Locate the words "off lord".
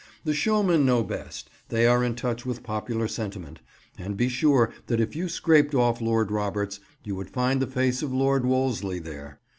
5.75-6.31